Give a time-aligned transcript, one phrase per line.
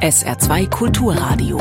[0.00, 1.58] SR2 Kulturradio.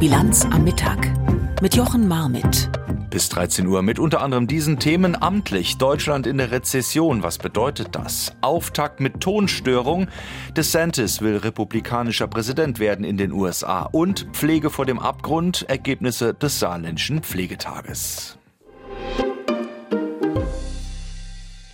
[0.00, 1.12] Bilanz am Mittag
[1.60, 2.70] mit Jochen Marmit.
[3.10, 5.76] Bis 13 Uhr mit unter anderem diesen Themen amtlich.
[5.76, 7.22] Deutschland in der Rezession.
[7.22, 8.32] Was bedeutet das?
[8.40, 10.08] Auftakt mit Tonstörung.
[10.56, 13.82] DeSantis will republikanischer Präsident werden in den USA.
[13.82, 15.66] Und Pflege vor dem Abgrund.
[15.68, 18.38] Ergebnisse des saarländischen Pflegetages.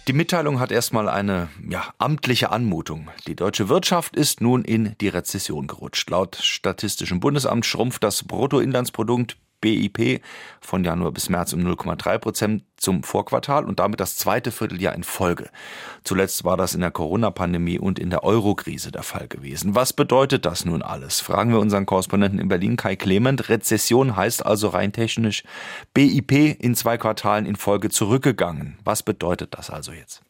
[0.09, 3.09] Die Mitteilung hat erstmal eine ja, amtliche Anmutung.
[3.29, 6.11] Die deutsche Wirtschaft ist nun in die Rezession gerutscht.
[6.11, 10.21] Laut Statistischem Bundesamt schrumpft das Bruttoinlandsprodukt BIP
[10.61, 15.05] von Januar bis März um 0,3 Prozent zum Vorquartal und damit das zweite Vierteljahr in
[15.05, 15.49] Folge.
[16.05, 19.75] Zuletzt war das in der Corona-Pandemie und in der Eurokrise der Fall gewesen.
[19.75, 21.21] Was bedeutet das nun alles?
[21.21, 23.49] Fragen wir unseren Korrespondenten in Berlin, Kai Clement.
[23.49, 25.45] Rezession heißt also rein technisch
[25.95, 28.77] BIP in zwei Quartalen in Folge zurückgegangen.
[28.85, 30.23] Was bedeutet das also jetzt?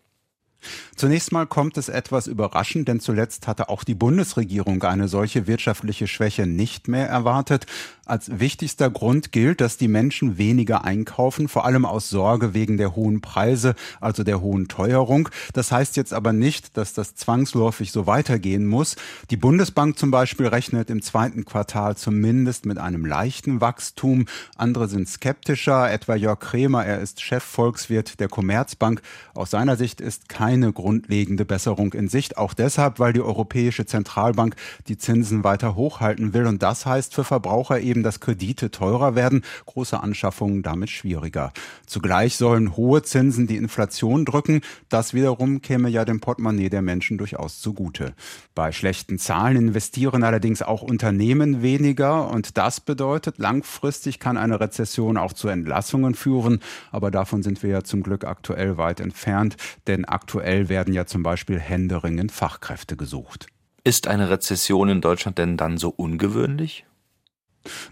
[0.94, 6.06] Zunächst mal kommt es etwas überraschend, denn zuletzt hatte auch die Bundesregierung eine solche wirtschaftliche
[6.06, 7.66] Schwäche nicht mehr erwartet.
[8.12, 12.94] Als wichtigster Grund gilt, dass die Menschen weniger einkaufen, vor allem aus Sorge wegen der
[12.94, 15.30] hohen Preise, also der hohen Teuerung.
[15.54, 18.96] Das heißt jetzt aber nicht, dass das zwangsläufig so weitergehen muss.
[19.30, 24.26] Die Bundesbank zum Beispiel rechnet im zweiten Quartal zumindest mit einem leichten Wachstum.
[24.58, 29.00] Andere sind skeptischer, etwa Jörg Kremer, er ist Chefvolkswirt der Commerzbank.
[29.32, 32.36] Aus seiner Sicht ist keine grundlegende Besserung in Sicht.
[32.36, 34.54] Auch deshalb, weil die Europäische Zentralbank
[34.88, 36.46] die Zinsen weiter hochhalten will.
[36.46, 41.52] Und das heißt für Verbraucher eben, dass Kredite teurer werden, große Anschaffungen damit schwieriger.
[41.86, 44.60] Zugleich sollen hohe Zinsen die Inflation drücken.
[44.88, 48.14] Das wiederum käme ja dem Portemonnaie der Menschen durchaus zugute.
[48.54, 52.30] Bei schlechten Zahlen investieren allerdings auch Unternehmen weniger.
[52.30, 56.60] Und das bedeutet, langfristig kann eine Rezession auch zu Entlassungen führen.
[56.90, 59.56] Aber davon sind wir ja zum Glück aktuell weit entfernt.
[59.86, 63.46] Denn aktuell werden ja zum Beispiel händeringend Fachkräfte gesucht.
[63.84, 66.84] Ist eine Rezession in Deutschland denn dann so ungewöhnlich?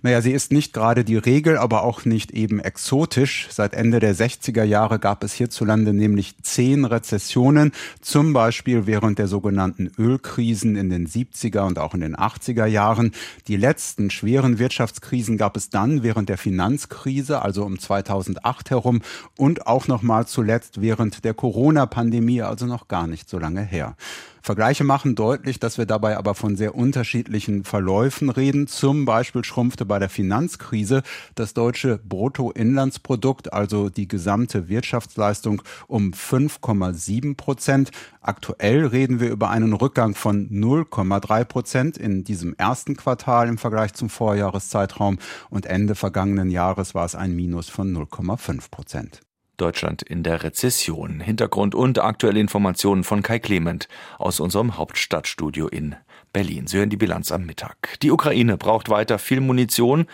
[0.03, 3.49] Naja, sie ist nicht gerade die Regel, aber auch nicht eben exotisch.
[3.51, 9.29] Seit Ende der 60er Jahre gab es hierzulande nämlich zehn Rezessionen, zum Beispiel während der
[9.29, 13.13] sogenannten Ölkrisen in den 70er und auch in den 80er Jahren.
[13.49, 19.03] Die letzten schweren Wirtschaftskrisen gab es dann während der Finanzkrise, also um 2008 herum
[19.37, 23.97] und auch noch mal zuletzt während der Corona-Pandemie, also noch gar nicht so lange her.
[24.43, 28.67] Vergleiche machen deutlich, dass wir dabei aber von sehr unterschiedlichen Verläufen reden.
[28.67, 31.03] Zum Beispiel schrumpfte bei der Finanzkrise
[31.35, 37.91] das deutsche Bruttoinlandsprodukt, also die gesamte Wirtschaftsleistung, um 5,7 Prozent.
[38.21, 43.95] Aktuell reden wir über einen Rückgang von 0,3 Prozent in diesem ersten Quartal im Vergleich
[43.95, 45.19] zum Vorjahreszeitraum
[45.51, 49.21] und Ende vergangenen Jahres war es ein Minus von 0,5 Prozent.
[49.61, 51.21] Deutschland in der Rezession.
[51.21, 53.89] Hintergrund und aktuelle Informationen von Kai Clement
[54.19, 55.97] aus unserem Hauptstadtstudio in
[56.33, 56.67] Berlin.
[56.67, 57.99] Sie hören die Bilanz am Mittag.
[58.03, 60.07] Die Ukraine braucht weiter viel Munition.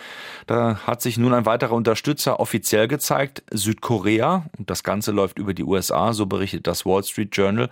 [0.47, 4.45] Da hat sich nun ein weiterer Unterstützer offiziell gezeigt, Südkorea.
[4.57, 7.69] Und das Ganze läuft über die USA, so berichtet das Wall Street Journal,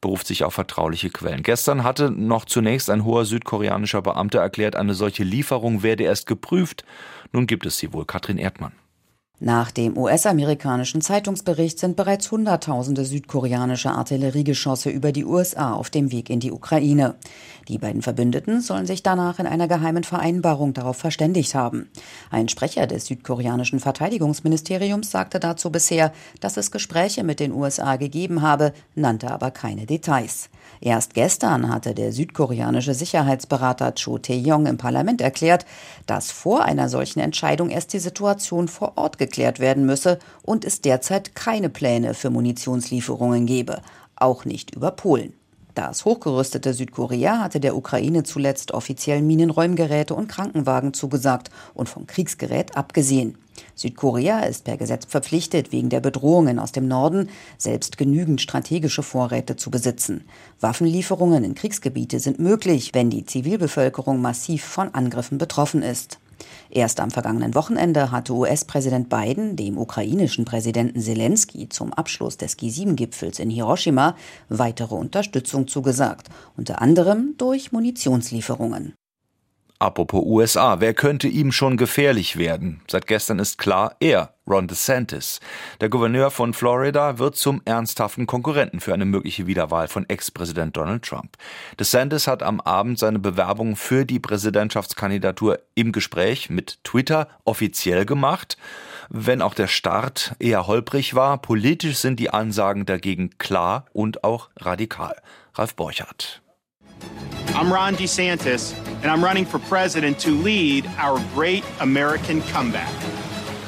[0.00, 1.42] beruft sich auf vertrauliche Quellen.
[1.42, 6.84] Gestern hatte noch zunächst ein hoher südkoreanischer Beamter erklärt, eine solche Lieferung werde erst geprüft.
[7.32, 8.06] Nun gibt es sie wohl.
[8.06, 8.72] Katrin Erdmann.
[9.40, 16.28] Nach dem US-amerikanischen Zeitungsbericht sind bereits Hunderttausende südkoreanische Artilleriegeschosse über die USA auf dem Weg
[16.28, 17.14] in die Ukraine.
[17.68, 21.88] Die beiden Verbündeten sollen sich danach in einer geheimen Vereinbarung darauf verständigt haben.
[22.32, 28.42] Ein Sprecher des südkoreanischen Verteidigungsministeriums sagte dazu bisher, dass es Gespräche mit den USA gegeben
[28.42, 30.48] habe, nannte aber keine Details.
[30.80, 35.66] Erst gestern hatte der südkoreanische Sicherheitsberater Cho Tae-yong im Parlament erklärt,
[36.06, 40.80] dass vor einer solchen Entscheidung erst die Situation vor Ort geklärt werden müsse und es
[40.80, 43.82] derzeit keine Pläne für Munitionslieferungen gebe,
[44.16, 45.34] auch nicht über Polen.
[45.74, 52.76] Das hochgerüstete Südkorea hatte der Ukraine zuletzt offiziell Minenräumgeräte und Krankenwagen zugesagt und vom Kriegsgerät
[52.76, 53.38] abgesehen.
[53.74, 57.28] Südkorea ist per Gesetz verpflichtet, wegen der Bedrohungen aus dem Norden
[57.58, 60.24] selbst genügend strategische Vorräte zu besitzen.
[60.60, 66.18] Waffenlieferungen in Kriegsgebiete sind möglich, wenn die Zivilbevölkerung massiv von Angriffen betroffen ist.
[66.70, 73.38] Erst am vergangenen Wochenende hatte US-Präsident Biden dem ukrainischen Präsidenten Zelensky zum Abschluss des G7-Gipfels
[73.38, 74.14] in Hiroshima
[74.48, 78.94] weitere Unterstützung zugesagt, unter anderem durch Munitionslieferungen.
[79.80, 82.80] Apropos USA, wer könnte ihm schon gefährlich werden?
[82.90, 85.38] Seit gestern ist klar, er, Ron DeSantis.
[85.80, 91.04] Der Gouverneur von Florida wird zum ernsthaften Konkurrenten für eine mögliche Wiederwahl von Ex-Präsident Donald
[91.04, 91.36] Trump.
[91.78, 98.56] DeSantis hat am Abend seine Bewerbung für die Präsidentschaftskandidatur im Gespräch mit Twitter offiziell gemacht.
[99.10, 104.50] Wenn auch der Start eher holprig war, politisch sind die Ansagen dagegen klar und auch
[104.56, 105.14] radikal.
[105.54, 106.42] Ralf Borchardt.
[107.54, 112.88] I'm Ron DeSantis, and I'm running for president to lead our great American comeback.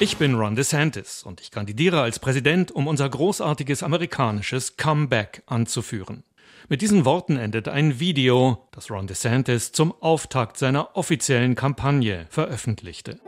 [0.01, 6.25] Ich bin Ron DeSantis und ich kandidiere als Präsident, um unser großartiges amerikanisches Comeback anzuführen.
[6.69, 13.21] Mit diesen Worten endet ein Video, das Ron DeSantis zum Auftakt seiner offiziellen Kampagne veröffentlichte.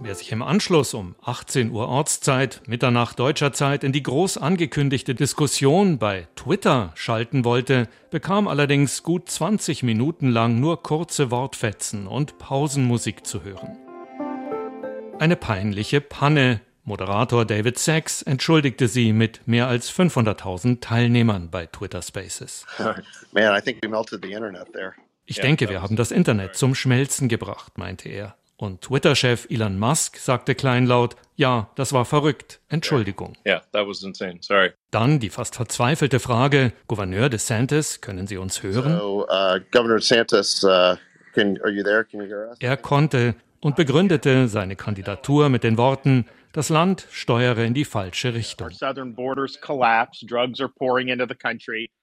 [0.00, 5.16] Wer sich im Anschluss um 18 Uhr Ortszeit, Mitternacht deutscher Zeit in die groß angekündigte
[5.16, 12.38] Diskussion bei Twitter schalten wollte, bekam allerdings gut 20 Minuten lang nur kurze Wortfetzen und
[12.38, 13.76] Pausenmusik zu hören.
[15.18, 16.60] Eine peinliche Panne.
[16.84, 22.64] Moderator David Sachs entschuldigte sie mit mehr als 500.000 Teilnehmern bei Twitter Spaces.
[25.26, 28.37] Ich denke, wir haben das Internet zum Schmelzen gebracht, meinte er.
[28.60, 32.58] Und Twitter-Chef Elon Musk sagte kleinlaut, ja, das war verrückt.
[32.68, 33.34] Entschuldigung.
[33.46, 34.38] Yeah, that was insane.
[34.40, 34.72] Sorry.
[34.90, 38.98] Dann die fast verzweifelte Frage, Gouverneur DeSantis, können Sie uns hören?
[38.98, 40.96] So, uh, Governor DeSantis, uh,
[41.34, 42.04] can, are you there?
[42.04, 42.58] Can you hear us?
[42.58, 46.26] Er konnte und begründete seine Kandidatur mit den Worten,
[46.58, 48.70] das Land steuere in die falsche Richtung.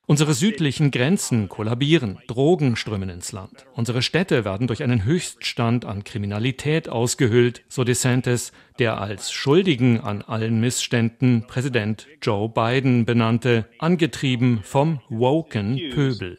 [0.07, 3.65] Unsere südlichen Grenzen kollabieren, Drogen strömen ins Land.
[3.73, 10.21] Unsere Städte werden durch einen Höchststand an Kriminalität ausgehöhlt, so DeSantis, der als Schuldigen an
[10.21, 16.37] allen Missständen Präsident Joe Biden benannte, angetrieben vom woken Pöbel.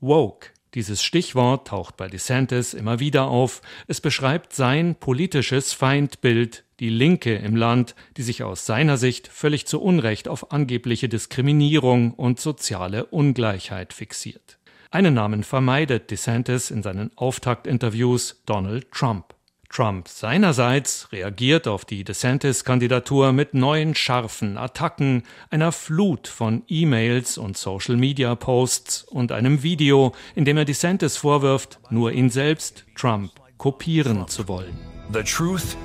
[0.00, 3.62] Woke dieses Stichwort taucht bei DeSantis immer wieder auf.
[3.86, 9.66] Es beschreibt sein politisches Feindbild, die Linke im Land, die sich aus seiner Sicht völlig
[9.66, 14.58] zu Unrecht auf angebliche Diskriminierung und soziale Ungleichheit fixiert.
[14.90, 19.34] Einen Namen vermeidet DeSantis in seinen Auftaktinterviews Donald Trump.
[19.70, 27.56] Trump seinerseits reagiert auf die DeSantis-Kandidatur mit neuen scharfen Attacken, einer Flut von E-Mails und
[27.56, 34.48] Social-Media-Posts und einem Video, in dem er DeSantis vorwirft, nur ihn selbst, Trump, kopieren zu
[34.48, 34.76] wollen.
[35.12, 35.76] The truth,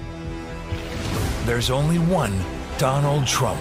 [1.46, 2.34] there's only one
[2.80, 3.60] Donald Trump.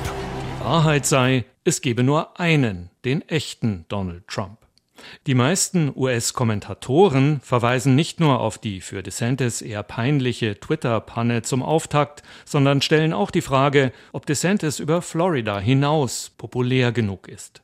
[0.59, 4.63] Die Wahrheit sei, es gebe nur einen, den echten Donald Trump.
[5.27, 12.23] Die meisten US-Kommentatoren verweisen nicht nur auf die für DeSantis eher peinliche Twitter-Panne zum Auftakt,
[12.45, 17.62] sondern stellen auch die Frage, ob DeSantis über Florida hinaus populär genug ist.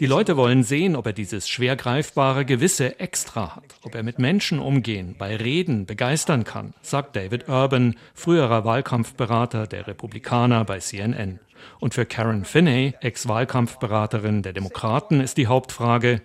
[0.00, 4.18] Die Leute wollen sehen, ob er dieses schwer greifbare Gewisse extra hat, ob er mit
[4.18, 11.40] Menschen umgehen, bei Reden begeistern kann, sagt David Urban, früherer Wahlkampfberater der Republikaner bei CNN.
[11.80, 16.22] Und für Karen Finney, Ex-Wahlkampfberaterin der Demokraten, ist die Hauptfrage,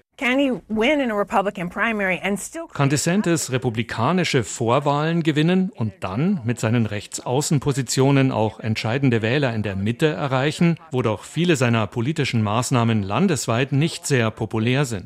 [2.73, 9.75] kann DeSantis republikanische Vorwahlen gewinnen und dann mit seinen Rechtsaußenpositionen auch entscheidende Wähler in der
[9.75, 15.05] Mitte erreichen, wo doch viele seiner politischen Maßnahmen landesweit nicht sehr populär sind?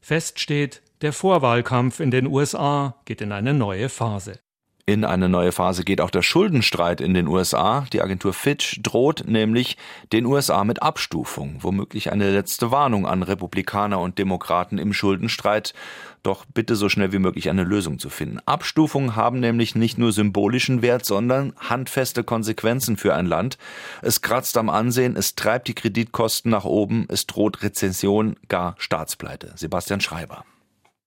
[0.00, 4.40] Fest steht, der Vorwahlkampf in den USA geht in eine neue Phase.
[4.88, 7.84] In eine neue Phase geht auch der Schuldenstreit in den USA.
[7.92, 9.76] Die Agentur Fitch droht nämlich
[10.12, 15.74] den USA mit Abstufung, womöglich eine letzte Warnung an Republikaner und Demokraten im Schuldenstreit,
[16.22, 18.38] doch bitte so schnell wie möglich eine Lösung zu finden.
[18.46, 23.58] Abstufungen haben nämlich nicht nur symbolischen Wert, sondern handfeste Konsequenzen für ein Land.
[24.02, 29.50] Es kratzt am Ansehen, es treibt die Kreditkosten nach oben, es droht Rezession, gar Staatspleite.
[29.56, 30.44] Sebastian Schreiber.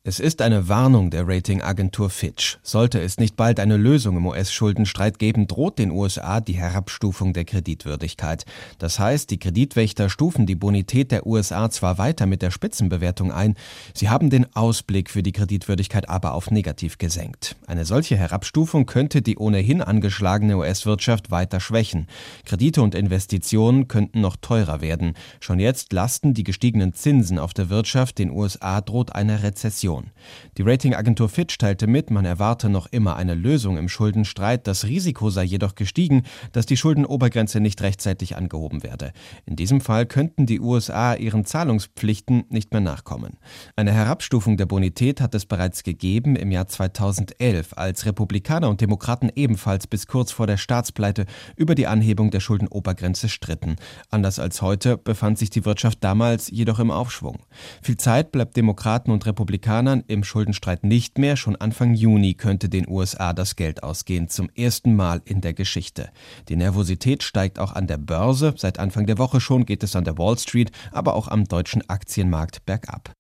[0.06, 2.58] Es ist eine Warnung der Ratingagentur Fitch.
[2.63, 7.44] Sollte es nicht bald eine Lösung im US-Schuldenstreit geben, droht den USA die Herabstufung der
[7.44, 8.46] Kreditwürdigkeit.
[8.77, 13.56] Das heißt, die Kreditwächter stufen die Bonität der USA zwar weiter mit der Spitzenbewertung ein,
[13.94, 17.58] sie haben den Ausblick für die Kreditwürdigkeit aber auf negativ gesenkt.
[17.68, 22.08] Eine solche Herabstufung könnte die ohnehin angeschlagene US-Wirtschaft weiter schwächen.
[22.46, 25.15] Kredite und Investitionen könnten noch teurer werden.
[25.41, 29.88] Schon jetzt lasten die gestiegenen Zinsen auf der Wirtschaft, den USA droht eine Rezession.
[29.89, 30.12] Inflation.
[30.58, 34.67] Die Ratingagentur Fitch teilte mit, man erwarte noch immer eine Lösung im Schuldenstreit.
[34.67, 39.12] Das Risiko sei jedoch gestiegen, dass die Schuldenobergrenze nicht rechtzeitig angehoben werde.
[39.46, 43.38] In diesem Fall könnten die USA ihren Zahlungspflichten nicht mehr nachkommen.
[43.75, 49.29] Eine Herabstufung der Bonität hat es bereits gegeben im Jahr 2011, als Republikaner und Demokraten
[49.36, 53.77] ebenfalls bis kurz vor der Staatspleite über die Anhebung der Schuldenobergrenze stritten.
[54.10, 57.39] Anders als heute befand sich die Wirtschaft damals jedoch im Aufschwung.
[57.81, 61.38] Viel Zeit bleibt Demokraten und Republikanern Amerikanern im Schuldenstreit nicht mehr.
[61.38, 66.09] Schon Anfang Juni könnte den USA das Geld ausgehen, zum ersten Mal in der Geschichte.
[66.50, 68.53] Die Nervosität steigt auch an der Börse.
[68.57, 71.89] Seit Anfang der Woche schon geht es an der Wall Street, aber auch am deutschen
[71.89, 73.13] Aktienmarkt bergab.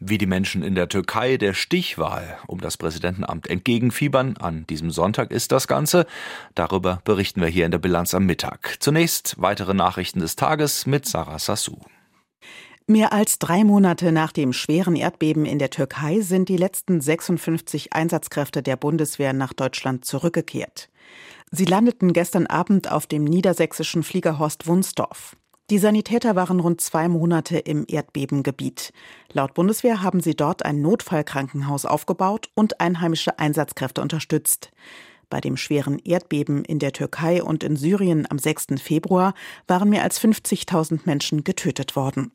[0.00, 5.30] Wie die Menschen in der Türkei der Stichwahl um das Präsidentenamt entgegenfiebern, an diesem Sonntag
[5.30, 6.06] ist das Ganze.
[6.56, 8.76] Darüber berichten wir hier in der Bilanz am Mittag.
[8.80, 11.78] Zunächst weitere Nachrichten des Tages mit Sarah Sassou.
[12.92, 17.94] Mehr als drei Monate nach dem schweren Erdbeben in der Türkei sind die letzten 56
[17.94, 20.90] Einsatzkräfte der Bundeswehr nach Deutschland zurückgekehrt.
[21.50, 25.36] Sie landeten gestern Abend auf dem niedersächsischen Fliegerhorst Wunsdorf.
[25.70, 28.92] Die Sanitäter waren rund zwei Monate im Erdbebengebiet.
[29.32, 34.70] Laut Bundeswehr haben sie dort ein Notfallkrankenhaus aufgebaut und einheimische Einsatzkräfte unterstützt.
[35.30, 38.82] Bei dem schweren Erdbeben in der Türkei und in Syrien am 6.
[38.82, 39.32] Februar
[39.66, 42.32] waren mehr als 50.000 Menschen getötet worden.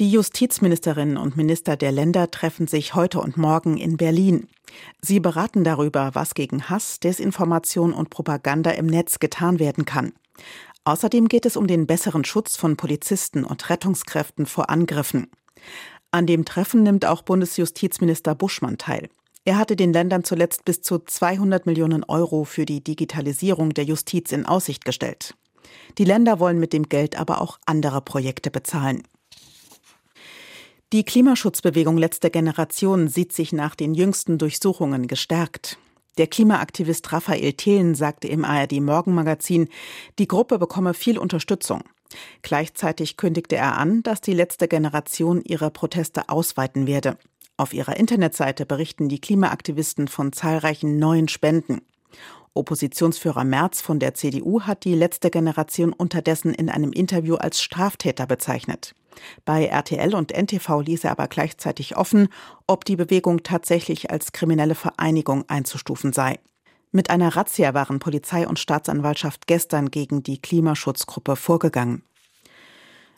[0.00, 4.48] Die Justizministerinnen und Minister der Länder treffen sich heute und morgen in Berlin.
[5.00, 10.12] Sie beraten darüber, was gegen Hass, Desinformation und Propaganda im Netz getan werden kann.
[10.82, 15.30] Außerdem geht es um den besseren Schutz von Polizisten und Rettungskräften vor Angriffen.
[16.10, 19.08] An dem Treffen nimmt auch Bundesjustizminister Buschmann teil.
[19.44, 24.32] Er hatte den Ländern zuletzt bis zu 200 Millionen Euro für die Digitalisierung der Justiz
[24.32, 25.36] in Aussicht gestellt.
[25.98, 29.04] Die Länder wollen mit dem Geld aber auch andere Projekte bezahlen.
[30.94, 35.76] Die Klimaschutzbewegung letzter Generation sieht sich nach den jüngsten Durchsuchungen gestärkt.
[36.18, 39.70] Der Klimaaktivist Raphael Thelen sagte im ARD Morgenmagazin,
[40.20, 41.82] die Gruppe bekomme viel Unterstützung.
[42.42, 47.18] Gleichzeitig kündigte er an, dass die letzte Generation ihre Proteste ausweiten werde.
[47.56, 51.80] Auf ihrer Internetseite berichten die Klimaaktivisten von zahlreichen neuen Spenden.
[52.52, 58.28] Oppositionsführer Merz von der CDU hat die letzte Generation unterdessen in einem Interview als Straftäter
[58.28, 58.94] bezeichnet.
[59.44, 62.28] Bei RTL und NTV ließ er aber gleichzeitig offen,
[62.66, 66.38] ob die Bewegung tatsächlich als kriminelle Vereinigung einzustufen sei.
[66.92, 72.04] Mit einer Razzia waren Polizei und Staatsanwaltschaft gestern gegen die Klimaschutzgruppe vorgegangen.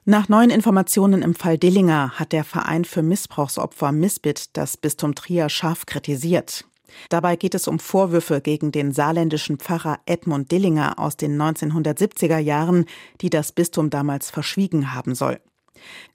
[0.07, 5.49] Nach neuen Informationen im Fall Dillinger hat der Verein für Missbrauchsopfer Misbit das Bistum Trier
[5.49, 6.65] scharf kritisiert.
[7.09, 12.87] Dabei geht es um Vorwürfe gegen den saarländischen Pfarrer Edmund Dillinger aus den 1970er Jahren,
[13.21, 15.41] die das Bistum damals verschwiegen haben soll.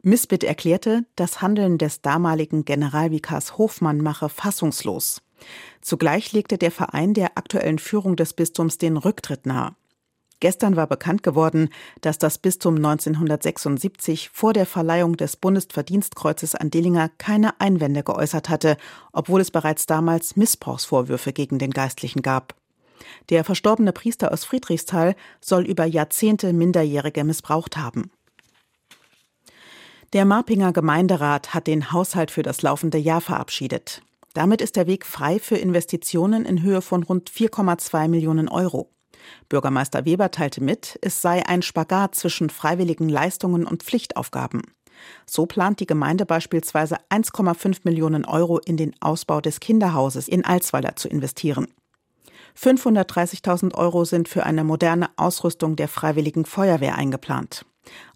[0.04, 5.22] Misbit erklärte, das Handeln des damaligen Generalvikars Hofmann mache fassungslos.
[5.82, 9.76] Zugleich legte der Verein der aktuellen Führung des Bistums den Rücktritt nahe.
[10.42, 11.70] Gestern war bekannt geworden,
[12.02, 18.78] dass das Bistum 1976 vor der Verleihung des Bundesverdienstkreuzes an Dillinger keine Einwände geäußert hatte,
[19.14, 22.56] obwohl es bereits damals Missbrauchsvorwürfe gegen den Geistlichen gab.
[23.30, 28.12] Der verstorbene Priester aus Friedrichsthal soll über Jahrzehnte Minderjährige missbraucht haben.
[30.14, 34.02] Der Marpinger Gemeinderat hat den Haushalt für das laufende Jahr verabschiedet.
[34.34, 38.90] Damit ist der Weg frei für Investitionen in Höhe von rund 4,2 Millionen Euro.
[39.48, 44.64] Bürgermeister Weber teilte mit, es sei ein Spagat zwischen freiwilligen Leistungen und Pflichtaufgaben.
[45.26, 50.98] So plant die Gemeinde beispielsweise 1,5 Millionen Euro in den Ausbau des Kinderhauses in Alsweiler
[50.98, 51.68] zu investieren.
[52.60, 57.66] 530.000 Euro sind für eine moderne Ausrüstung der Freiwilligen Feuerwehr eingeplant.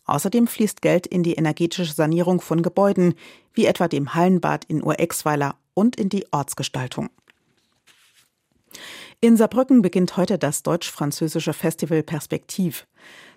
[0.06, 3.16] Außerdem fließt Geld in die energetische Sanierung von Gebäuden,
[3.54, 7.10] wie etwa dem Hallenbad in Urexweiler und in die Ortsgestaltung.
[9.22, 12.86] In Saarbrücken beginnt heute das deutsch-französische Festival Perspektiv.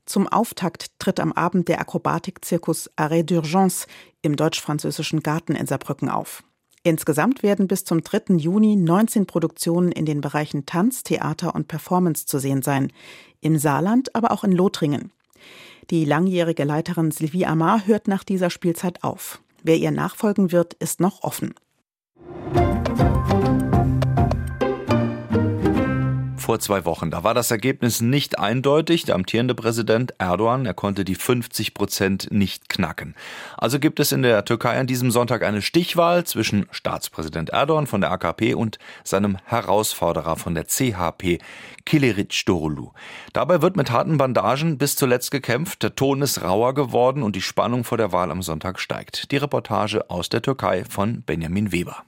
[0.05, 3.87] Zum Auftakt tritt am Abend der Akrobatikszirkus Arrêt d'Urgence
[4.21, 6.43] im deutsch-französischen Garten in Saarbrücken auf.
[6.83, 8.37] Insgesamt werden bis zum 3.
[8.37, 12.93] Juni 19 Produktionen in den Bereichen Tanz, Theater und Performance zu sehen sein.
[13.41, 15.13] Im Saarland, aber auch in Lothringen.
[15.91, 19.41] Die langjährige Leiterin Sylvie Amar hört nach dieser Spielzeit auf.
[19.63, 21.55] Wer ihr nachfolgen wird, ist noch offen.
[26.49, 27.11] Vor zwei Wochen.
[27.11, 29.05] Da war das Ergebnis nicht eindeutig.
[29.05, 33.15] Der amtierende Präsident Erdogan, er konnte die 50 Prozent nicht knacken.
[33.59, 38.01] Also gibt es in der Türkei an diesem Sonntag eine Stichwahl zwischen Staatspräsident Erdogan von
[38.01, 41.39] der AKP und seinem Herausforderer von der CHP,
[41.85, 42.93] Kiliric Dorulu.
[43.35, 45.83] Dabei wird mit harten Bandagen bis zuletzt gekämpft.
[45.83, 49.33] Der Ton ist rauer geworden und die Spannung vor der Wahl am Sonntag steigt.
[49.33, 52.08] Die Reportage aus der Türkei von Benjamin Weber.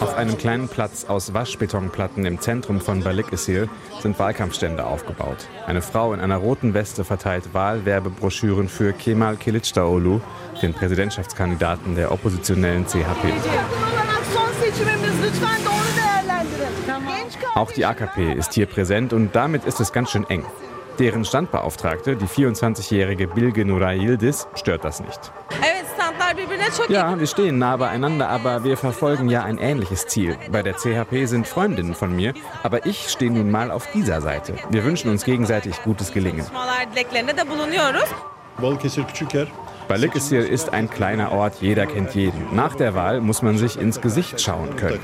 [0.00, 3.68] Auf einem kleinen Platz aus Waschbetonplatten im Zentrum von Balıkesir
[4.02, 5.46] sind Wahlkampfstände aufgebaut.
[5.66, 10.20] Eine Frau in einer roten Weste verteilt Wahlwerbebroschüren für Kemal Kılıçdaroğlu,
[10.62, 13.32] den Präsidentschaftskandidaten der oppositionellen CHP.
[17.54, 20.44] Auch die AKP ist hier präsent und damit ist es ganz schön eng.
[20.98, 25.32] Deren Standbeauftragte, die 24-jährige Bilge Nuray Yildiz, stört das nicht.
[26.88, 30.36] Ja, wir stehen nah beieinander, aber wir verfolgen ja ein ähnliches Ziel.
[30.50, 34.54] Bei der CHP sind Freundinnen von mir, aber ich stehe nun mal auf dieser Seite.
[34.70, 36.46] Wir wünschen uns gegenseitig gutes Gelingen.
[39.88, 42.54] Balıkesir ist ein kleiner Ort, jeder kennt jeden.
[42.54, 45.00] Nach der Wahl muss man sich ins Gesicht schauen können.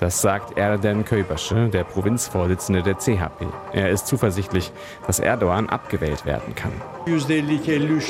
[0.00, 3.46] Das sagt Erden Köybaşı, der Provinzvorsitzende der CHP.
[3.72, 4.72] Er ist zuversichtlich,
[5.06, 6.72] dass Erdogan abgewählt werden kann.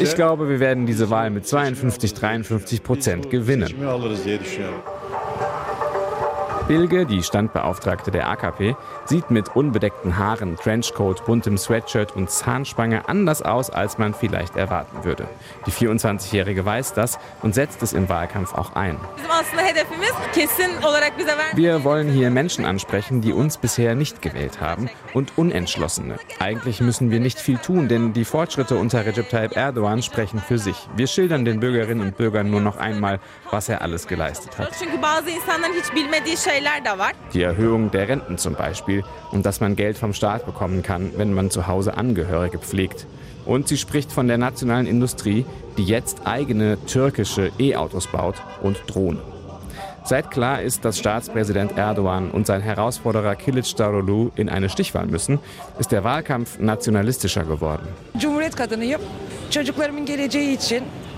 [0.00, 3.72] Ich glaube, wir werden diese Wahl mit 52, 53 Prozent gewinnen.
[6.68, 13.40] Bilge, die Standbeauftragte der AKP, sieht mit unbedeckten Haaren, Trenchcoat, buntem Sweatshirt und Zahnspange anders
[13.40, 15.28] aus, als man vielleicht erwarten würde.
[15.66, 18.98] Die 24-Jährige weiß das und setzt es im Wahlkampf auch ein.
[21.54, 26.18] Wir wollen hier Menschen ansprechen, die uns bisher nicht gewählt haben und Unentschlossene.
[26.40, 30.58] Eigentlich müssen wir nicht viel tun, denn die Fortschritte unter Recep Tayyip Erdogan sprechen für
[30.58, 30.88] sich.
[30.96, 33.20] Wir schildern den Bürgerinnen und Bürgern nur noch einmal,
[33.52, 34.74] was er alles geleistet hat.
[37.34, 41.34] Die Erhöhung der Renten zum Beispiel und dass man Geld vom Staat bekommen kann, wenn
[41.34, 43.06] man zu Hause Angehörige pflegt.
[43.44, 45.44] Und sie spricht von der nationalen Industrie,
[45.76, 49.20] die jetzt eigene türkische E-Autos baut und Drohnen.
[50.04, 55.40] Seit klar ist, dass Staatspräsident Erdogan und sein Herausforderer Kilic Darulu in eine Stichwahl müssen,
[55.80, 57.88] ist der Wahlkampf nationalistischer geworden.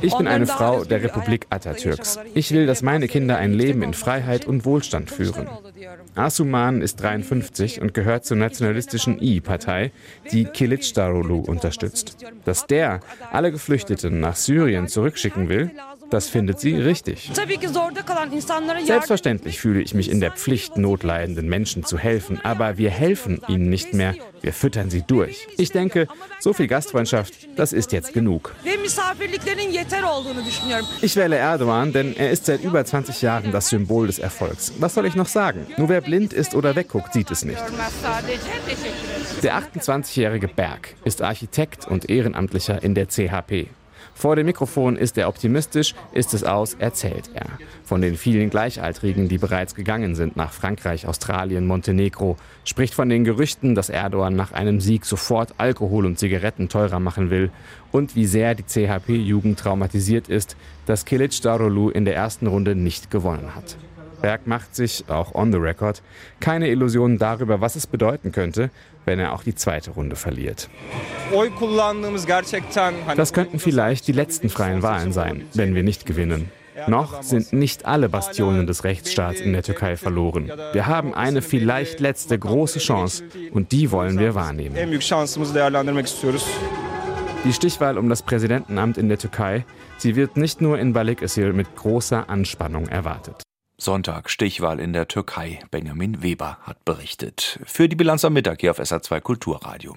[0.01, 2.19] Ich bin eine Frau der Republik Atatürks.
[2.35, 5.49] Ich will, dass meine Kinder ein Leben in Freiheit und Wohlstand führen.
[6.15, 9.93] Asuman ist 53 und gehört zur nationalistischen I-Partei,
[10.33, 12.17] die Kilic Darulu unterstützt.
[12.45, 13.01] Dass der
[13.33, 15.71] alle Geflüchteten nach Syrien zurückschicken will,
[16.11, 17.31] das findet sie richtig.
[18.85, 23.69] Selbstverständlich fühle ich mich in der Pflicht, notleidenden Menschen zu helfen, aber wir helfen ihnen
[23.69, 25.47] nicht mehr, wir füttern sie durch.
[25.57, 26.09] Ich denke,
[26.41, 28.55] so viel Gastfreundschaft, das ist jetzt genug.
[31.03, 34.73] Ich wähle Erdogan, denn er ist seit über 20 Jahren das Symbol des Erfolgs.
[34.79, 35.67] Was soll ich noch sagen?
[35.77, 37.63] Nur wer blind ist oder wegguckt, sieht es nicht.
[39.43, 43.69] Der 28-jährige Berg ist Architekt und Ehrenamtlicher in der CHP.
[44.19, 47.47] Vor dem Mikrofon ist er optimistisch, ist es aus, erzählt er.
[47.85, 53.23] Von den vielen Gleichaltrigen, die bereits gegangen sind nach Frankreich, Australien, Montenegro, spricht von den
[53.23, 57.53] Gerüchten, dass Erdogan nach einem Sieg sofort Alkohol und Zigaretten teurer machen will
[57.93, 63.13] und wie sehr die CHP-Jugend traumatisiert ist, dass Kilic Darulu in der ersten Runde nicht
[63.13, 63.77] gewonnen hat.
[64.21, 66.03] Berg macht sich, auch on the record,
[66.41, 68.71] keine Illusionen darüber, was es bedeuten könnte,
[69.09, 70.69] wenn er auch die zweite Runde verliert.
[73.17, 76.51] Das könnten vielleicht die letzten freien Wahlen sein, wenn wir nicht gewinnen.
[76.87, 80.53] Noch sind nicht alle Bastionen des Rechtsstaats in der Türkei verloren.
[80.73, 84.77] Wir haben eine vielleicht letzte große Chance und die wollen wir wahrnehmen.
[87.45, 89.65] Die Stichwahl um das Präsidentenamt in der Türkei,
[89.97, 93.48] sie wird nicht nur in Balıkesir mit großer Anspannung erwartet.
[93.81, 95.61] Sonntag, Stichwahl in der Türkei.
[95.71, 97.61] Benjamin Weber hat berichtet.
[97.65, 99.97] Für die Bilanz am Mittag hier auf SA2 Kulturradio.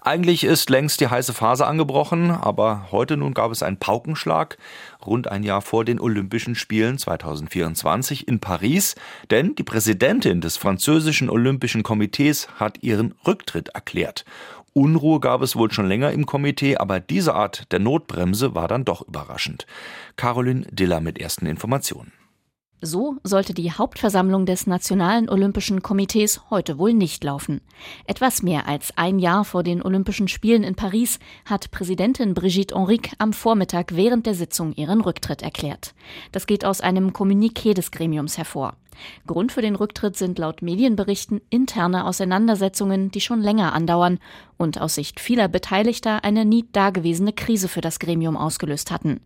[0.00, 4.56] Eigentlich ist längst die heiße Phase angebrochen, aber heute nun gab es einen Paukenschlag,
[5.04, 8.94] rund ein Jahr vor den Olympischen Spielen 2024 in Paris,
[9.30, 14.24] denn die Präsidentin des französischen Olympischen Komitees hat ihren Rücktritt erklärt.
[14.72, 18.86] Unruhe gab es wohl schon länger im Komitee, aber diese Art der Notbremse war dann
[18.86, 19.66] doch überraschend.
[20.16, 22.12] Caroline Diller mit ersten Informationen.
[22.80, 27.60] So sollte die Hauptversammlung des Nationalen Olympischen Komitees heute wohl nicht laufen.
[28.06, 33.10] Etwas mehr als ein Jahr vor den Olympischen Spielen in Paris hat Präsidentin Brigitte Henrique
[33.18, 35.92] am Vormittag während der Sitzung ihren Rücktritt erklärt.
[36.30, 38.74] Das geht aus einem Kommuniqué des Gremiums hervor.
[39.26, 44.18] Grund für den Rücktritt sind laut Medienberichten interne Auseinandersetzungen, die schon länger andauern
[44.58, 49.20] und aus Sicht vieler Beteiligter eine nie dagewesene Krise für das Gremium ausgelöst hatten.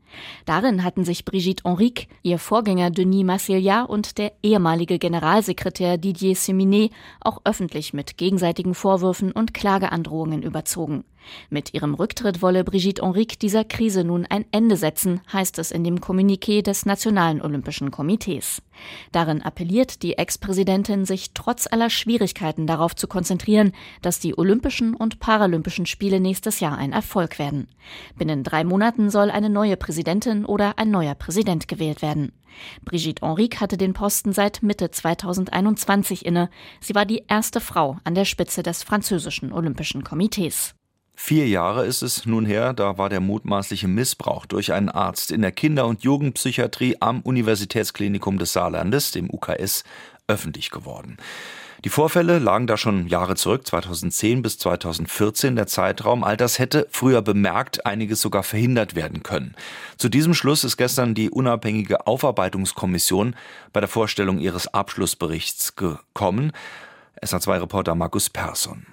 [0.44, 6.92] Darin hatten sich Brigitte Henrique, ihr Vorgänger Denis Massillat und der ehemalige Generalsekretär Didier Seminet
[7.20, 11.04] auch öffentlich mit gegenseitigen Vorwürfen und Klageandrohungen überzogen.
[11.50, 15.84] Mit ihrem Rücktritt wolle Brigitte Henrique dieser Krise nun ein Ende setzen, heißt es in
[15.84, 18.62] dem Kommuniqué des Nationalen Olympischen Komitees.
[19.12, 25.20] Darin appelliert die Ex-Präsidentin, sich trotz aller Schwierigkeiten darauf zu konzentrieren, dass die Olympischen und
[25.22, 27.68] Paralympischen Spiele nächstes Jahr ein Erfolg werden.
[28.18, 32.32] Binnen drei Monaten soll eine neue Präsidentin oder ein neuer Präsident gewählt werden.
[32.84, 36.50] Brigitte Henrique hatte den Posten seit Mitte 2021 inne.
[36.80, 40.74] Sie war die erste Frau an der Spitze des französischen Olympischen Komitees.
[41.14, 45.42] Vier Jahre ist es nun her, da war der mutmaßliche Missbrauch durch einen Arzt in
[45.42, 49.84] der Kinder- und Jugendpsychiatrie am Universitätsklinikum des Saarlandes, dem UKS,
[50.26, 51.16] öffentlich geworden.
[51.84, 56.22] Die Vorfälle lagen da schon Jahre zurück, 2010 bis 2014 der Zeitraum.
[56.22, 59.56] All das hätte früher bemerkt, einiges sogar verhindert werden können.
[59.98, 63.34] Zu diesem Schluss ist gestern die unabhängige Aufarbeitungskommission
[63.72, 66.52] bei der Vorstellung ihres Abschlussberichts gekommen.
[67.20, 68.86] SA2-Reporter Markus Persson.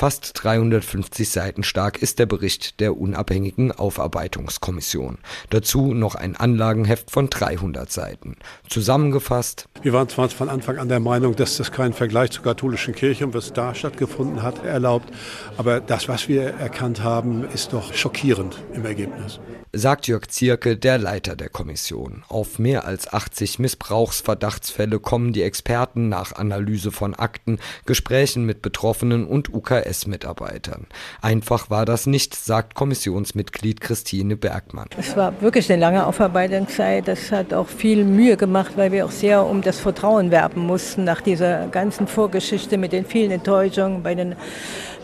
[0.00, 5.18] Fast 350 Seiten stark ist der Bericht der unabhängigen Aufarbeitungskommission.
[5.50, 8.36] Dazu noch ein Anlagenheft von 300 Seiten.
[8.66, 9.68] Zusammengefasst.
[9.82, 13.26] Wir waren zwar von Anfang an der Meinung, dass das keinen Vergleich zur katholischen Kirche
[13.26, 15.12] und was da stattgefunden hat, erlaubt.
[15.58, 19.38] Aber das, was wir erkannt haben, ist doch schockierend im Ergebnis
[19.72, 22.24] sagt Jörg Zierke, der Leiter der Kommission.
[22.28, 29.26] Auf mehr als 80 Missbrauchsverdachtsfälle kommen die Experten nach Analyse von Akten, Gesprächen mit Betroffenen
[29.26, 30.86] und UKS-Mitarbeitern.
[31.22, 34.88] Einfach war das nicht, sagt Kommissionsmitglied Christine Bergmann.
[34.98, 37.06] Es war wirklich eine lange Aufarbeitungszeit.
[37.06, 41.04] Das hat auch viel Mühe gemacht, weil wir auch sehr um das Vertrauen werben mussten
[41.04, 44.34] nach dieser ganzen Vorgeschichte mit den vielen Enttäuschungen bei den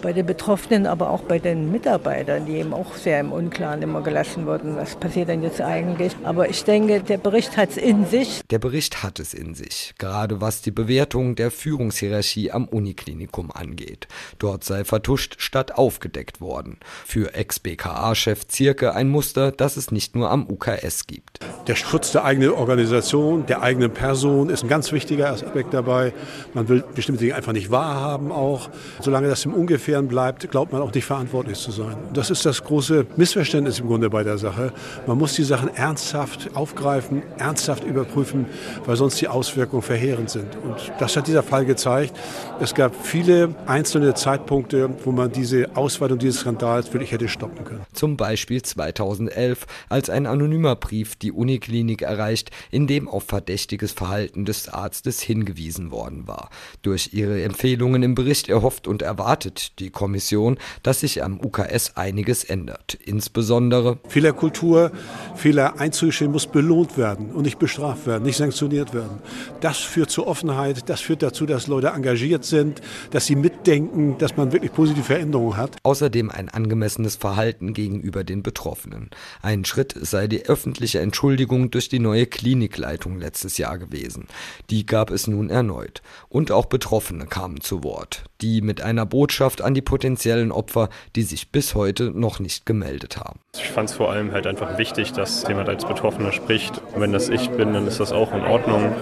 [0.02, 4.02] bei den Betroffenen, aber auch bei den Mitarbeitern, die eben auch sehr im Unklaren immer
[4.02, 4.76] gelassen wurden.
[4.76, 6.12] Was passiert denn jetzt eigentlich?
[6.24, 8.42] Aber ich denke, der Bericht hat es in sich.
[8.50, 14.08] Der Bericht hat es in sich, gerade was die Bewertung der Führungshierarchie am Uniklinikum angeht.
[14.38, 16.78] Dort sei vertuscht statt aufgedeckt worden.
[17.04, 21.40] Für Ex-BKA-Chef Zirke ein Muster, das es nicht nur am UKS gibt.
[21.66, 26.12] Der Schutz der eigenen Organisation, der eigenen Person ist ein ganz wichtiger Aspekt dabei.
[26.54, 28.68] Man will bestimmte Dinge einfach nicht wahrhaben auch.
[29.00, 31.96] Solange das im Ungefähr Ungefähren bleibt, glaubt man auch nicht verantwortlich zu sein.
[32.12, 34.72] Das ist das große Missverständnis im Grunde bei der Sache.
[35.06, 38.46] Man muss die Sachen ernsthaft aufgreifen, ernsthaft überprüfen,
[38.84, 40.56] weil sonst die Auswirkungen verheerend sind.
[40.64, 42.16] Und das hat dieser Fall gezeigt.
[42.58, 47.86] Es gab viele einzelne Zeitpunkte, wo man diese Ausweitung dieses Skandals wirklich hätte stoppen können.
[47.92, 54.46] Zum Beispiel 2011, als ein anonymer Brief die Uniklinik erreicht, in dem auf verdächtiges Verhalten
[54.46, 56.50] des Arztes hingewiesen worden war.
[56.82, 62.44] Durch ihre Empfehlungen im Bericht erhofft und erwartet die Kommission, dass sich am UKS einiges
[62.44, 62.94] ändert.
[63.04, 64.92] Insbesondere Fehlerkultur,
[65.34, 69.18] Fehler einzugestehen muss belohnt werden und nicht bestraft werden, nicht sanktioniert werden.
[69.60, 74.36] Das führt zu Offenheit, das führt dazu, dass Leute engagiert sind, dass sie mitdenken, dass
[74.36, 75.76] man wirklich positive Veränderungen hat.
[75.82, 79.10] Außerdem ein angemessenes Verhalten gegenüber den Betroffenen.
[79.42, 84.26] Ein Schritt sei die öffentliche Entschuldigung durch die neue Klinikleitung letztes Jahr gewesen.
[84.70, 86.02] Die gab es nun erneut.
[86.28, 91.22] Und auch Betroffene kamen zu Wort, die mit einer Botschaft an die potenziellen Opfer, die
[91.22, 93.40] sich bis heute noch nicht gemeldet haben.
[93.54, 96.80] Ich fand es vor allem halt einfach wichtig, dass jemand als Betroffener spricht.
[96.94, 98.94] Und wenn das ich bin, dann ist das auch in Ordnung.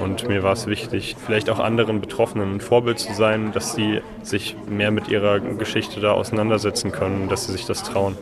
[0.00, 4.00] Und mir war es wichtig, vielleicht auch anderen Betroffenen ein Vorbild zu sein, dass sie
[4.22, 8.16] sich mehr mit ihrer Geschichte da auseinandersetzen können, dass sie sich das trauen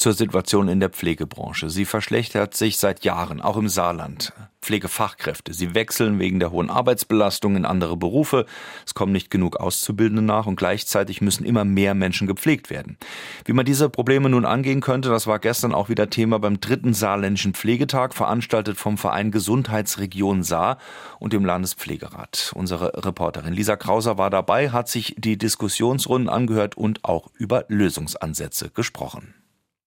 [0.00, 1.68] zur Situation in der Pflegebranche.
[1.68, 4.32] Sie verschlechtert sich seit Jahren, auch im Saarland.
[4.62, 8.46] Pflegefachkräfte, sie wechseln wegen der hohen Arbeitsbelastung in andere Berufe.
[8.86, 12.96] Es kommen nicht genug Auszubildende nach und gleichzeitig müssen immer mehr Menschen gepflegt werden.
[13.44, 16.94] Wie man diese Probleme nun angehen könnte, das war gestern auch wieder Thema beim dritten
[16.94, 20.78] Saarländischen Pflegetag, veranstaltet vom Verein Gesundheitsregion Saar
[21.18, 22.52] und dem Landespflegerat.
[22.54, 28.70] Unsere Reporterin Lisa Krauser war dabei, hat sich die Diskussionsrunden angehört und auch über Lösungsansätze
[28.70, 29.34] gesprochen.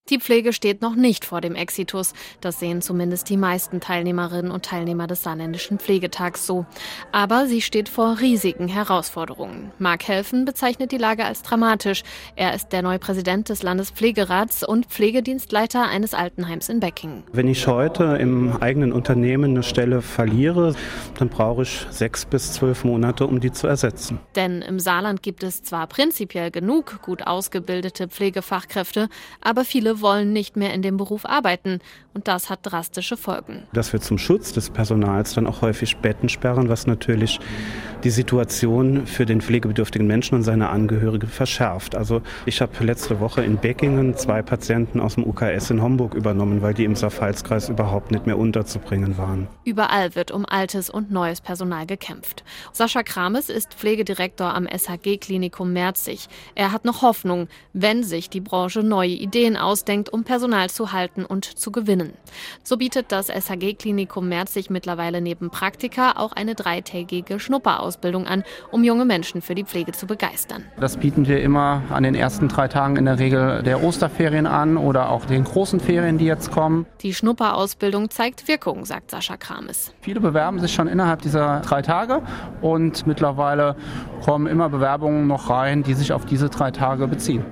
[0.10, 2.12] Die Pflege steht noch nicht vor dem Exitus.
[2.42, 6.66] Das sehen zumindest die meisten Teilnehmerinnen und Teilnehmer des Saarländischen Pflegetags so.
[7.14, 9.72] Aber sie steht vor riesigen Herausforderungen.
[9.80, 12.04] Marc Helfen bezeichnet die Lage als dramatisch.
[12.36, 17.24] Er ist der neue Präsident des Landespflegerats und Pflegedienstleiter eines Altenheims in Becking.
[17.32, 20.76] Wenn ich heute im eigenen Unternehmen eine Stelle verliere,
[21.18, 24.20] dann brauche ich sechs bis zwölf Monate, um die zu ersetzen.
[24.36, 29.08] Denn im Saarland gibt es zwar prinzipiell genug gut ausgebildete Pflegefachkräfte,
[29.40, 31.80] aber viele wollen nicht mehr in dem Beruf arbeiten
[32.14, 33.64] und das hat drastische Folgen.
[33.74, 37.40] Dass wir zum Schutz des Personals dann auch häufig Betten sperren, was natürlich
[38.04, 41.96] die Situation für den pflegebedürftigen Menschen und seine Angehörige verschärft.
[41.96, 46.62] Also ich habe letzte Woche in Beckingen zwei Patienten aus dem UKS in Homburg übernommen,
[46.62, 49.48] weil die im Saarpfalzkreis überhaupt nicht mehr unterzubringen waren.
[49.64, 52.44] Überall wird um altes und neues Personal gekämpft.
[52.74, 56.28] Sascha Krames ist Pflegedirektor am SHG-Klinikum Merzig.
[56.56, 61.26] Er hat noch Hoffnung, wenn sich die Branche neue Ideen ausdenkt, um Personal zu halten
[61.26, 62.14] und zu gewinnen.
[62.64, 68.84] So bietet das SHG-Klinikum Merzig mittlerweile neben Praktika auch eine dreitägige Schnupperausbildung Ausbildung an, um
[68.84, 70.64] junge Menschen für die Pflege zu begeistern.
[70.80, 74.78] Das bieten wir immer an den ersten drei Tagen in der Regel der Osterferien an
[74.78, 76.86] oder auch den großen Ferien, die jetzt kommen.
[77.02, 79.94] Die Schnupperausbildung zeigt Wirkung, sagt Sascha Krames.
[80.00, 82.22] Viele bewerben sich schon innerhalb dieser drei Tage
[82.62, 83.76] und mittlerweile
[84.24, 87.44] kommen immer Bewerbungen noch rein, die sich auf diese drei Tage beziehen.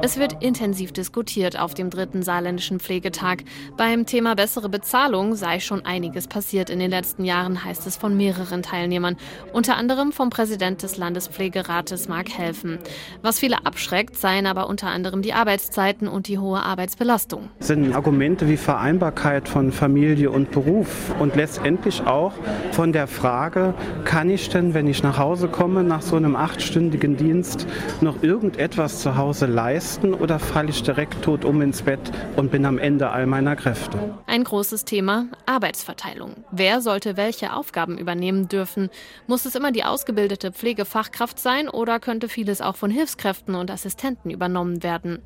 [0.00, 3.44] Es Es wird intensiv diskutiert auf dem dritten saarländischen Pflegetag.
[3.76, 8.16] Beim Thema bessere Bezahlung sei schon einiges passiert in den letzten Jahren, heißt es von
[8.16, 9.16] mehreren Teilnehmern.
[9.52, 12.78] Unter anderem vom Präsident des Landespflegerates Mark Helfen.
[13.22, 17.50] Was viele abschreckt, seien aber unter anderem die Arbeitszeiten und die hohe Arbeitsbelastung.
[17.58, 22.32] Das sind Argumente wie Vereinbarkeit von Familie und Beruf und letztendlich auch
[22.72, 23.74] von der Frage,
[24.04, 27.66] kann ich denn, wenn ich nach Hause komme, nach so einem achtstündigen Dienst,
[28.00, 32.00] noch irgendetwas zu Hause leisten oder falle ich direkt tot um ins Bett
[32.36, 33.98] und bin am Ende all meiner Kräfte?
[34.26, 36.44] Ein großes Thema, Arbeitsverteilung.
[36.50, 38.90] Wer sollte welche Aufgaben übernehmen dürfen?
[39.26, 44.30] Muss es immer die ausgebildete Pflegefachkraft sein oder könnte vieles auch von Hilfskräften und Assistenten
[44.30, 45.22] übernommen werden?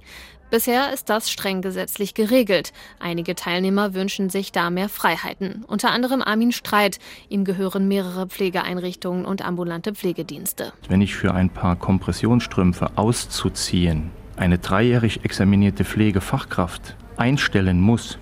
[0.50, 2.72] Bisher ist das streng gesetzlich geregelt.
[2.98, 5.62] Einige Teilnehmer wünschen sich da mehr Freiheiten.
[5.66, 6.98] Unter anderem Armin Streit.
[7.28, 10.72] Ihm gehören mehrere Pflegeeinrichtungen und ambulante Pflegedienste.
[10.88, 18.18] Wenn ich für ein paar Kompressionsstrümpfe auszuziehen eine dreijährig examinierte Pflegefachkraft einstellen muss,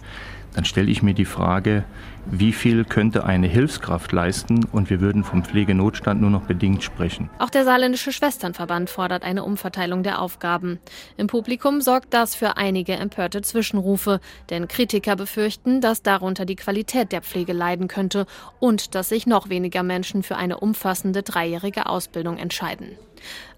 [0.54, 1.84] dann stelle ich mir die Frage,
[2.24, 7.30] wie viel könnte eine Hilfskraft leisten und wir würden vom Pflegenotstand nur noch bedingt sprechen.
[7.38, 10.80] Auch der Saarländische Schwesternverband fordert eine Umverteilung der Aufgaben.
[11.18, 17.12] Im Publikum sorgt das für einige empörte Zwischenrufe, denn Kritiker befürchten, dass darunter die Qualität
[17.12, 18.26] der Pflege leiden könnte
[18.58, 22.88] und dass sich noch weniger Menschen für eine umfassende dreijährige Ausbildung entscheiden.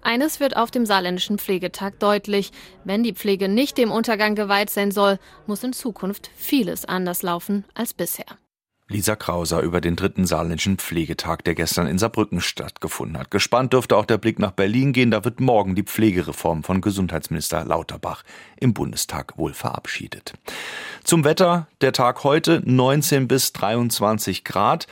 [0.01, 2.51] Eines wird auf dem saarländischen Pflegetag deutlich.
[2.83, 7.65] Wenn die Pflege nicht dem Untergang geweiht sein soll, muss in Zukunft vieles anders laufen
[7.73, 8.37] als bisher.
[8.91, 13.29] Lisa Krauser über den dritten saarländischen Pflegetag, der gestern in Saarbrücken stattgefunden hat.
[13.29, 15.11] Gespannt dürfte auch der Blick nach Berlin gehen.
[15.11, 18.23] Da wird morgen die Pflegereform von Gesundheitsminister Lauterbach
[18.59, 20.33] im Bundestag wohl verabschiedet.
[21.03, 21.67] Zum Wetter.
[21.81, 24.87] Der Tag heute 19 bis 23 Grad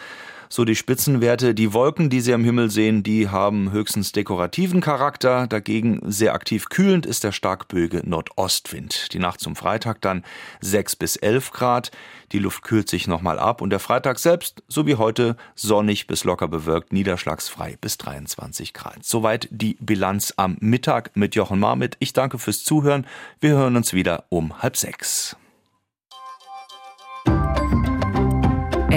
[0.49, 1.53] so die Spitzenwerte.
[1.53, 5.47] Die Wolken, die Sie am Himmel sehen, die haben höchstens dekorativen Charakter.
[5.47, 9.13] Dagegen sehr aktiv kühlend ist der starkböge Nordostwind.
[9.13, 10.23] Die Nacht zum Freitag dann
[10.61, 11.91] 6 bis 11 Grad.
[12.31, 16.23] Die Luft kühlt sich nochmal ab und der Freitag selbst, so wie heute, sonnig bis
[16.23, 19.03] locker bewölkt, niederschlagsfrei bis 23 Grad.
[19.03, 21.95] Soweit die Bilanz am Mittag mit Jochen Marmit.
[21.99, 23.07] Ich danke fürs Zuhören.
[23.39, 25.37] Wir hören uns wieder um halb sechs.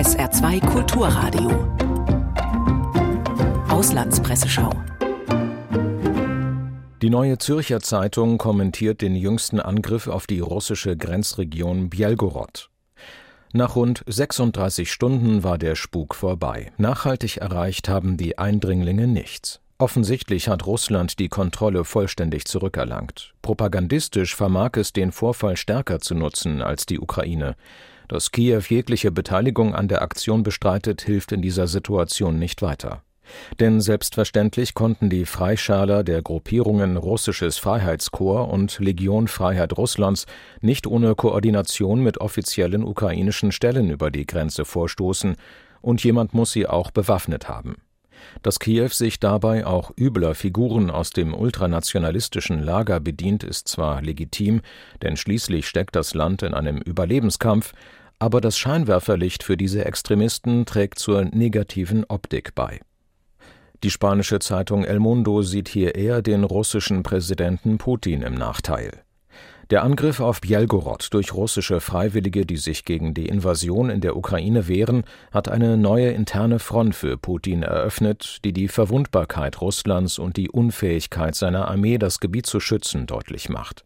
[0.01, 1.51] SR2 Kulturradio.
[3.69, 4.71] Auslandspresseschau.
[7.03, 12.71] Die Neue Zürcher Zeitung kommentiert den jüngsten Angriff auf die russische Grenzregion Bielgorod.
[13.53, 16.73] Nach rund 36 Stunden war der Spuk vorbei.
[16.79, 19.61] Nachhaltig erreicht haben die Eindringlinge nichts.
[19.77, 23.35] Offensichtlich hat Russland die Kontrolle vollständig zurückerlangt.
[23.43, 27.55] Propagandistisch vermag es den Vorfall stärker zu nutzen als die Ukraine.
[28.11, 33.05] Dass Kiew jegliche Beteiligung an der Aktion bestreitet, hilft in dieser Situation nicht weiter.
[33.61, 40.27] Denn selbstverständlich konnten die Freischaler der Gruppierungen Russisches Freiheitskorps und Legion Freiheit Russlands
[40.61, 45.37] nicht ohne Koordination mit offiziellen ukrainischen Stellen über die Grenze vorstoßen,
[45.81, 47.77] und jemand muss sie auch bewaffnet haben.
[48.43, 54.63] Dass Kiew sich dabei auch übler Figuren aus dem ultranationalistischen Lager bedient, ist zwar legitim,
[55.01, 57.73] denn schließlich steckt das Land in einem Überlebenskampf,
[58.21, 62.81] aber das Scheinwerferlicht für diese Extremisten trägt zur negativen Optik bei.
[63.83, 68.91] Die spanische Zeitung El Mundo sieht hier eher den russischen Präsidenten Putin im Nachteil.
[69.71, 74.69] Der Angriff auf Bjelgorod durch russische Freiwillige, die sich gegen die Invasion in der Ukraine
[74.69, 80.51] wehren, hat eine neue interne Front für Putin eröffnet, die die Verwundbarkeit Russlands und die
[80.51, 83.85] Unfähigkeit seiner Armee, das Gebiet zu schützen, deutlich macht.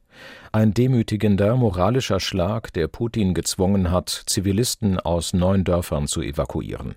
[0.53, 6.95] Ein demütigender moralischer Schlag, der Putin gezwungen hat, Zivilisten aus neun Dörfern zu evakuieren.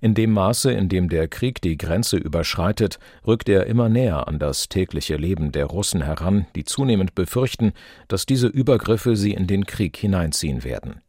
[0.00, 4.38] In dem Maße, in dem der Krieg die Grenze überschreitet, rückt er immer näher an
[4.38, 7.72] das tägliche Leben der Russen heran, die zunehmend befürchten,
[8.08, 11.00] dass diese Übergriffe sie in den Krieg hineinziehen werden.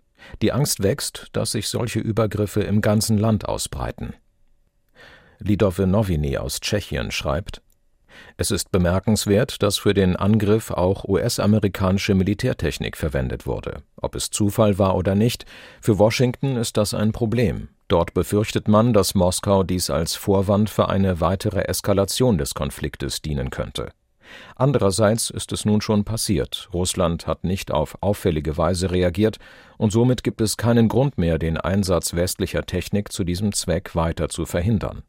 [0.41, 4.13] Die Angst wächst, dass sich solche Übergriffe im ganzen Land ausbreiten.
[5.39, 7.61] Lidove Noviny aus Tschechien schreibt
[8.37, 13.83] Es ist bemerkenswert, dass für den Angriff auch US-amerikanische Militärtechnik verwendet wurde.
[14.01, 15.45] Ob es Zufall war oder nicht,
[15.81, 17.69] für Washington ist das ein Problem.
[17.87, 23.49] Dort befürchtet man, dass Moskau dies als Vorwand für eine weitere Eskalation des Konfliktes dienen
[23.49, 23.89] könnte.
[24.55, 26.69] Andererseits ist es nun schon passiert.
[26.73, 29.39] Russland hat nicht auf auffällige Weise reagiert,
[29.77, 34.29] und somit gibt es keinen Grund mehr, den Einsatz westlicher Technik zu diesem Zweck weiter
[34.29, 35.03] zu verhindern.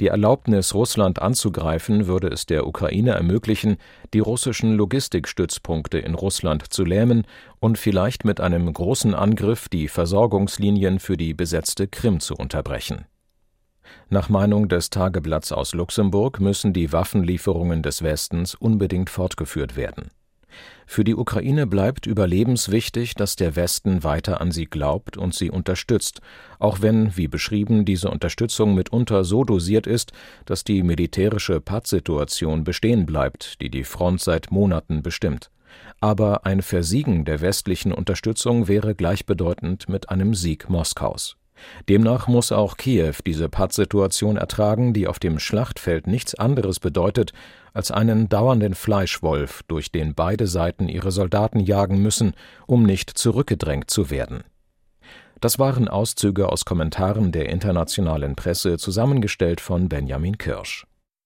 [0.00, 3.76] Die Erlaubnis, Russland anzugreifen, würde es der Ukraine ermöglichen,
[4.14, 7.26] die russischen Logistikstützpunkte in Russland zu lähmen
[7.60, 13.04] und vielleicht mit einem großen Angriff die Versorgungslinien für die besetzte Krim zu unterbrechen.
[14.08, 20.10] Nach Meinung des Tageblatts aus Luxemburg müssen die Waffenlieferungen des Westens unbedingt fortgeführt werden
[20.86, 26.20] Für die Ukraine bleibt überlebenswichtig, dass der Westen weiter an sie glaubt und sie unterstützt,
[26.58, 30.12] auch wenn, wie beschrieben, diese Unterstützung mitunter so dosiert ist,
[30.46, 35.50] dass die militärische Pattsituation bestehen bleibt, die die Front seit Monaten bestimmt.
[36.00, 41.36] Aber ein Versiegen der westlichen Unterstützung wäre gleichbedeutend mit einem Sieg Moskaus.
[41.88, 47.32] Demnach muss auch Kiew diese Pattsituation ertragen, die auf dem Schlachtfeld nichts anderes bedeutet
[47.72, 52.34] als einen dauernden Fleischwolf, durch den beide Seiten ihre Soldaten jagen müssen,
[52.66, 54.42] um nicht zurückgedrängt zu werden.
[55.40, 60.86] Das waren Auszüge aus Kommentaren der internationalen Presse, zusammengestellt von Benjamin Kirsch